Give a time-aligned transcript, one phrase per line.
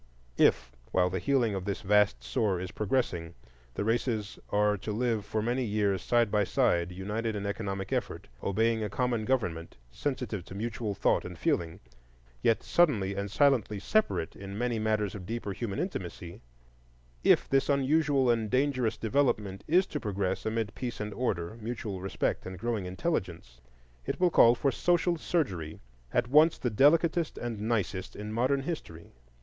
[0.39, 3.35] If, while the healing of this vast sore is progressing,
[3.75, 8.27] the races are to live for many years side by side, united in economic effort,
[8.41, 11.79] obeying a common government, sensitive to mutual thought and feeling,
[12.41, 18.49] yet subtly and silently separate in many matters of deeper human intimacy,—if this unusual and
[18.49, 23.61] dangerous development is to progress amid peace and order, mutual respect and growing intelligence,
[24.07, 25.79] it will call for social surgery
[26.11, 29.13] at once the delicatest and nicest in modern history.